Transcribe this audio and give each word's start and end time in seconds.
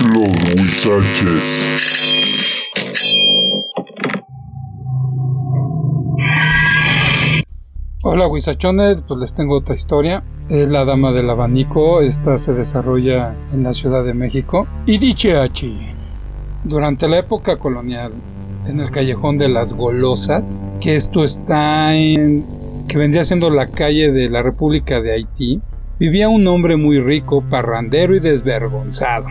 Los 0.00 0.54
Huizaches. 0.54 1.72
Hola 8.02 8.28
Huizachones, 8.28 9.02
pues 9.06 9.20
les 9.20 9.34
tengo 9.34 9.56
otra 9.56 9.74
historia. 9.74 10.22
Es 10.48 10.70
la 10.70 10.84
Dama 10.84 11.10
del 11.12 11.28
Abanico, 11.28 12.00
esta 12.00 12.38
se 12.38 12.52
desarrolla 12.52 13.34
en 13.52 13.64
la 13.64 13.72
Ciudad 13.72 14.04
de 14.04 14.14
México. 14.14 14.68
Y 14.86 14.98
dice 14.98 15.36
aquí, 15.36 15.76
durante 16.62 17.08
la 17.08 17.18
época 17.18 17.58
colonial, 17.58 18.12
en 18.66 18.78
el 18.80 18.90
callejón 18.90 19.36
de 19.36 19.48
las 19.48 19.72
golosas, 19.72 20.70
que 20.80 20.94
esto 20.94 21.24
está 21.24 21.94
en... 21.96 22.44
que 22.88 22.98
vendría 22.98 23.24
siendo 23.24 23.50
la 23.50 23.66
calle 23.66 24.12
de 24.12 24.30
la 24.30 24.42
República 24.42 25.00
de 25.00 25.12
Haití, 25.12 25.60
vivía 25.98 26.28
un 26.28 26.46
hombre 26.46 26.76
muy 26.76 27.00
rico, 27.00 27.42
parrandero 27.50 28.14
y 28.14 28.20
desvergonzado, 28.20 29.26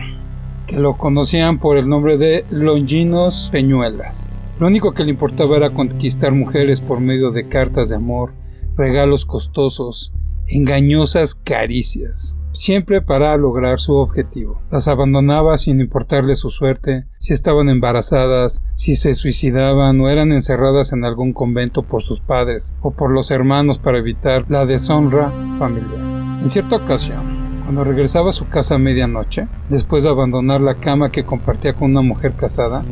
que 0.68 0.78
lo 0.78 0.96
conocían 0.96 1.58
por 1.58 1.78
el 1.78 1.88
nombre 1.88 2.18
de 2.18 2.44
Longinos 2.50 3.48
Peñuelas. 3.50 4.32
Lo 4.60 4.66
único 4.66 4.92
que 4.92 5.02
le 5.02 5.10
importaba 5.10 5.56
era 5.56 5.70
conquistar 5.70 6.32
mujeres 6.32 6.80
por 6.80 7.00
medio 7.00 7.30
de 7.30 7.48
cartas 7.48 7.88
de 7.88 7.96
amor, 7.96 8.34
regalos 8.76 9.24
costosos, 9.24 10.12
engañosas 10.46 11.34
caricias, 11.34 12.36
siempre 12.52 13.00
para 13.00 13.36
lograr 13.38 13.80
su 13.80 13.94
objetivo. 13.94 14.60
Las 14.70 14.88
abandonaba 14.88 15.56
sin 15.56 15.80
importarle 15.80 16.34
su 16.34 16.50
suerte, 16.50 17.06
si 17.18 17.32
estaban 17.32 17.70
embarazadas, 17.70 18.60
si 18.74 18.94
se 18.94 19.14
suicidaban 19.14 19.98
o 20.00 20.10
eran 20.10 20.32
encerradas 20.32 20.92
en 20.92 21.04
algún 21.04 21.32
convento 21.32 21.82
por 21.82 22.02
sus 22.02 22.20
padres 22.20 22.74
o 22.82 22.90
por 22.90 23.10
los 23.10 23.30
hermanos 23.30 23.78
para 23.78 23.98
evitar 23.98 24.44
la 24.50 24.66
deshonra 24.66 25.32
familiar. 25.58 26.18
En 26.42 26.48
cierta 26.50 26.76
ocasión, 26.76 27.37
cuando 27.68 27.84
regresaba 27.84 28.30
a 28.30 28.32
su 28.32 28.48
casa 28.48 28.76
a 28.76 28.78
medianoche, 28.78 29.46
después 29.68 30.02
de 30.02 30.08
abandonar 30.08 30.62
la 30.62 30.76
cama 30.76 31.12
que 31.12 31.26
compartía 31.26 31.74
con 31.74 31.90
una 31.90 32.00
mujer 32.00 32.32
casada, 32.32 32.82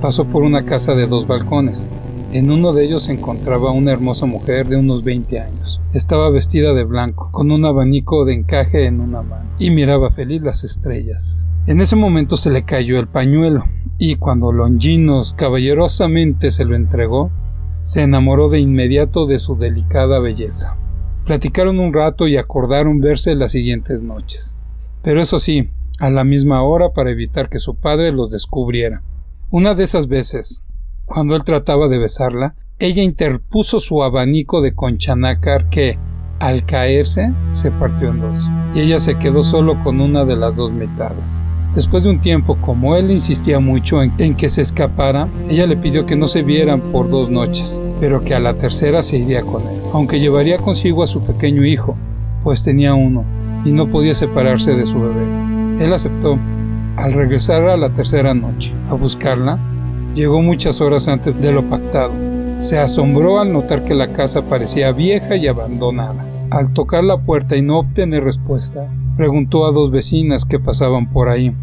pasó 0.00 0.24
por 0.24 0.42
una 0.42 0.64
casa 0.64 0.94
de 0.94 1.06
dos 1.06 1.26
balcones. 1.26 1.86
En 2.32 2.50
uno 2.50 2.72
de 2.72 2.82
ellos 2.82 3.02
se 3.02 3.12
encontraba 3.12 3.72
una 3.72 3.92
hermosa 3.92 4.24
mujer 4.24 4.68
de 4.68 4.76
unos 4.76 5.04
20 5.04 5.38
años. 5.38 5.82
Estaba 5.92 6.30
vestida 6.30 6.72
de 6.72 6.84
blanco, 6.84 7.28
con 7.30 7.50
un 7.50 7.66
abanico 7.66 8.24
de 8.24 8.32
encaje 8.32 8.86
en 8.86 9.02
una 9.02 9.20
mano, 9.20 9.50
y 9.58 9.68
miraba 9.68 10.12
feliz 10.12 10.40
las 10.40 10.64
estrellas. 10.64 11.46
En 11.66 11.82
ese 11.82 11.94
momento 11.94 12.38
se 12.38 12.48
le 12.48 12.64
cayó 12.64 12.98
el 12.98 13.08
pañuelo, 13.08 13.66
y 13.98 14.16
cuando 14.16 14.50
Longinos 14.50 15.34
caballerosamente 15.34 16.50
se 16.50 16.64
lo 16.64 16.74
entregó, 16.74 17.30
se 17.82 18.00
enamoró 18.00 18.48
de 18.48 18.60
inmediato 18.60 19.26
de 19.26 19.38
su 19.38 19.56
delicada 19.56 20.20
belleza. 20.20 20.78
Platicaron 21.24 21.78
un 21.78 21.92
rato 21.92 22.26
y 22.26 22.36
acordaron 22.36 23.00
verse 23.00 23.34
las 23.34 23.52
siguientes 23.52 24.02
noches. 24.02 24.58
Pero 25.02 25.20
eso 25.20 25.38
sí, 25.38 25.70
a 25.98 26.10
la 26.10 26.24
misma 26.24 26.62
hora 26.62 26.90
para 26.90 27.10
evitar 27.10 27.48
que 27.48 27.58
su 27.58 27.76
padre 27.76 28.12
los 28.12 28.30
descubriera. 28.30 29.02
Una 29.50 29.74
de 29.74 29.84
esas 29.84 30.08
veces, 30.08 30.64
cuando 31.04 31.36
él 31.36 31.44
trataba 31.44 31.88
de 31.88 31.98
besarla, 31.98 32.56
ella 32.78 33.02
interpuso 33.02 33.78
su 33.78 34.02
abanico 34.02 34.60
de 34.60 34.74
conchanácar 34.74 35.68
que, 35.68 35.98
al 36.40 36.64
caerse, 36.66 37.32
se 37.52 37.70
partió 37.70 38.08
en 38.08 38.20
dos, 38.20 38.38
y 38.74 38.80
ella 38.80 38.98
se 38.98 39.18
quedó 39.18 39.44
solo 39.44 39.82
con 39.84 40.00
una 40.00 40.24
de 40.24 40.36
las 40.36 40.56
dos 40.56 40.72
mitades. 40.72 41.44
Después 41.74 42.04
de 42.04 42.10
un 42.10 42.20
tiempo, 42.20 42.58
como 42.60 42.96
él 42.96 43.10
insistía 43.10 43.60
mucho 43.60 44.02
en, 44.02 44.34
que 44.34 44.50
se 44.50 44.60
escapara, 44.62 45.28
ella 45.48 45.66
le 45.66 45.76
pidió 45.76 46.04
que 46.04 46.16
no 46.16 46.28
se 46.28 46.42
vieran 46.42 46.80
por 46.80 47.08
dos 47.08 47.30
noches, 47.30 47.80
pero 48.00 48.22
que 48.22 48.34
a 48.34 48.40
la 48.40 48.54
tercera 48.54 49.02
se 49.02 49.18
iría 49.18 49.42
con 49.42 49.62
él, 49.62 49.80
aunque 49.94 50.20
llevaría 50.20 50.58
consigo 50.58 51.02
a 51.02 51.06
su 51.06 51.24
pequeño 51.24 51.64
hijo, 51.64 51.96
pues 52.44 52.62
tenía 52.62 52.94
uno, 52.94 53.24
y 53.64 53.72
no 53.72 53.88
podía 53.88 54.14
separarse 54.14 54.74
de 54.74 54.86
su 54.86 55.00
bebé. 55.00 55.84
Él 55.84 55.92
aceptó. 55.92 56.38
Al 56.94 57.14
regresar 57.14 57.64
a 57.64 57.78
la 57.78 57.88
tercera 57.88 58.34
noche 58.34 58.70
a 58.90 58.92
buscarla, 58.92 59.58
Llegó 60.14 60.42
muchas 60.42 60.82
horas 60.82 61.08
antes 61.08 61.40
de 61.40 61.52
lo 61.52 61.62
pactado. 61.62 62.12
Se 62.58 62.78
asombró 62.78 63.40
al 63.40 63.50
notar 63.50 63.82
que 63.82 63.94
la 63.94 64.08
casa 64.08 64.42
parecía 64.42 64.92
vieja 64.92 65.36
y 65.36 65.46
abandonada. 65.46 66.22
Al 66.50 66.74
tocar 66.74 67.02
la 67.02 67.16
puerta 67.16 67.56
y 67.56 67.62
no 67.62 67.78
obtener 67.78 68.22
respuesta, 68.22 68.88
preguntó 69.16 69.64
a 69.64 69.72
dos 69.72 69.90
vecinas 69.90 70.44
que 70.44 70.58
pasaban 70.58 71.10
por 71.10 71.30
ahí. 71.30 71.56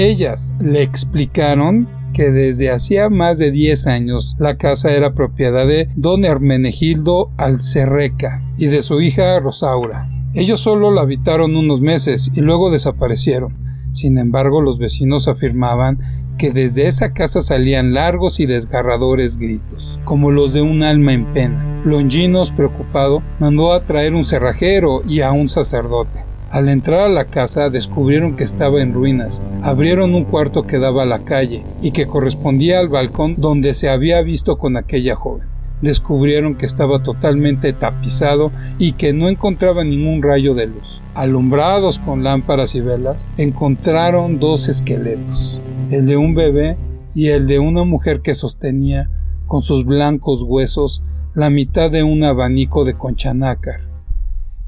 Ellas 0.00 0.54
le 0.58 0.80
explicaron 0.80 1.86
que 2.14 2.30
desde 2.30 2.70
hacía 2.70 3.10
más 3.10 3.36
de 3.36 3.50
10 3.50 3.86
años 3.86 4.34
la 4.38 4.56
casa 4.56 4.92
era 4.92 5.12
propiedad 5.12 5.66
de 5.66 5.90
don 5.94 6.24
Hermenegildo 6.24 7.30
Alcerreca 7.36 8.42
y 8.56 8.68
de 8.68 8.80
su 8.80 9.02
hija 9.02 9.38
Rosaura. 9.40 10.08
Ellos 10.32 10.62
solo 10.62 10.90
la 10.90 11.02
habitaron 11.02 11.54
unos 11.54 11.82
meses 11.82 12.32
y 12.34 12.40
luego 12.40 12.70
desaparecieron. 12.70 13.58
Sin 13.92 14.16
embargo, 14.16 14.62
los 14.62 14.78
vecinos 14.78 15.28
afirmaban 15.28 15.98
que 16.38 16.50
desde 16.50 16.86
esa 16.86 17.12
casa 17.12 17.42
salían 17.42 17.92
largos 17.92 18.40
y 18.40 18.46
desgarradores 18.46 19.36
gritos, 19.36 20.00
como 20.06 20.30
los 20.30 20.54
de 20.54 20.62
un 20.62 20.82
alma 20.82 21.12
en 21.12 21.26
pena. 21.34 21.82
Longinos, 21.84 22.52
preocupado, 22.52 23.22
mandó 23.38 23.74
a 23.74 23.84
traer 23.84 24.14
un 24.14 24.24
cerrajero 24.24 25.02
y 25.06 25.20
a 25.20 25.32
un 25.32 25.50
sacerdote. 25.50 26.29
Al 26.50 26.68
entrar 26.68 27.00
a 27.00 27.08
la 27.08 27.26
casa 27.26 27.70
descubrieron 27.70 28.36
que 28.36 28.44
estaba 28.44 28.82
en 28.82 28.92
ruinas. 28.92 29.40
Abrieron 29.62 30.14
un 30.14 30.24
cuarto 30.24 30.64
que 30.64 30.78
daba 30.78 31.04
a 31.04 31.06
la 31.06 31.20
calle 31.20 31.62
y 31.80 31.92
que 31.92 32.06
correspondía 32.06 32.80
al 32.80 32.88
balcón 32.88 33.36
donde 33.38 33.72
se 33.74 33.88
había 33.88 34.20
visto 34.22 34.58
con 34.58 34.76
aquella 34.76 35.14
joven. 35.14 35.46
Descubrieron 35.80 36.56
que 36.56 36.66
estaba 36.66 37.02
totalmente 37.02 37.72
tapizado 37.72 38.50
y 38.78 38.92
que 38.92 39.12
no 39.12 39.28
encontraba 39.28 39.84
ningún 39.84 40.22
rayo 40.22 40.54
de 40.54 40.66
luz. 40.66 41.00
Alumbrados 41.14 41.98
con 41.98 42.24
lámparas 42.24 42.74
y 42.74 42.80
velas, 42.80 43.30
encontraron 43.38 44.38
dos 44.38 44.68
esqueletos 44.68 45.60
el 45.90 46.06
de 46.06 46.16
un 46.16 46.34
bebé 46.34 46.76
y 47.14 47.28
el 47.28 47.46
de 47.46 47.58
una 47.58 47.84
mujer 47.84 48.20
que 48.20 48.34
sostenía 48.34 49.10
con 49.46 49.62
sus 49.62 49.84
blancos 49.84 50.42
huesos 50.42 51.02
la 51.34 51.50
mitad 51.50 51.90
de 51.90 52.02
un 52.02 52.22
abanico 52.22 52.84
de 52.84 52.94
conchanácar. 52.94 53.80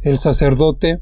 El 0.01 0.19
sacerdote 0.19 1.01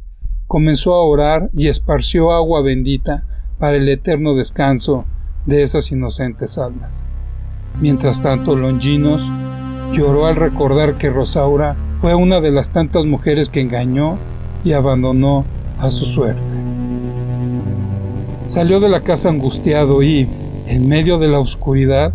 comenzó 0.50 0.94
a 0.94 1.04
orar 1.04 1.48
y 1.52 1.68
esparció 1.68 2.32
agua 2.32 2.60
bendita 2.60 3.24
para 3.60 3.76
el 3.76 3.88
eterno 3.88 4.34
descanso 4.34 5.04
de 5.46 5.62
esas 5.62 5.92
inocentes 5.92 6.58
almas. 6.58 7.04
Mientras 7.80 8.20
tanto, 8.20 8.56
Longinos 8.56 9.22
lloró 9.92 10.26
al 10.26 10.34
recordar 10.34 10.98
que 10.98 11.08
Rosaura 11.08 11.76
fue 11.94 12.16
una 12.16 12.40
de 12.40 12.50
las 12.50 12.72
tantas 12.72 13.04
mujeres 13.04 13.48
que 13.48 13.60
engañó 13.60 14.18
y 14.64 14.72
abandonó 14.72 15.44
a 15.78 15.92
su 15.92 16.04
suerte. 16.04 16.56
Salió 18.46 18.80
de 18.80 18.88
la 18.88 19.02
casa 19.02 19.28
angustiado 19.28 20.02
y, 20.02 20.26
en 20.66 20.88
medio 20.88 21.20
de 21.20 21.28
la 21.28 21.38
oscuridad, 21.38 22.12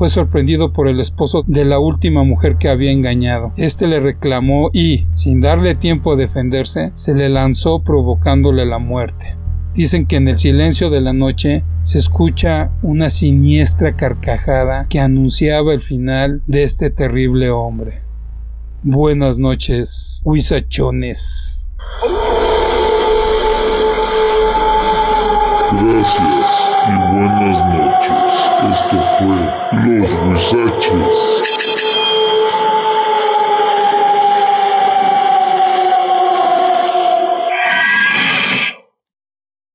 fue 0.00 0.08
sorprendido 0.08 0.72
por 0.72 0.88
el 0.88 0.98
esposo 0.98 1.44
de 1.46 1.66
la 1.66 1.78
última 1.78 2.24
mujer 2.24 2.56
que 2.56 2.70
había 2.70 2.90
engañado. 2.90 3.52
Este 3.58 3.86
le 3.86 4.00
reclamó 4.00 4.70
y, 4.72 5.06
sin 5.12 5.42
darle 5.42 5.74
tiempo 5.74 6.14
a 6.14 6.16
defenderse, 6.16 6.90
se 6.94 7.14
le 7.14 7.28
lanzó 7.28 7.82
provocándole 7.82 8.64
la 8.64 8.78
muerte. 8.78 9.36
Dicen 9.74 10.06
que 10.06 10.16
en 10.16 10.28
el 10.28 10.38
silencio 10.38 10.88
de 10.88 11.02
la 11.02 11.12
noche 11.12 11.64
se 11.82 11.98
escucha 11.98 12.72
una 12.80 13.10
siniestra 13.10 13.94
carcajada 13.98 14.86
que 14.88 15.00
anunciaba 15.00 15.74
el 15.74 15.82
final 15.82 16.42
de 16.46 16.62
este 16.62 16.88
terrible 16.88 17.50
hombre. 17.50 18.00
Buenas 18.82 19.38
noches, 19.38 20.22
huizachones. 20.24 21.66
Los 29.72 30.12
Huizaches. 30.12 31.29